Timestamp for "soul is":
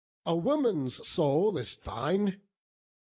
1.07-1.75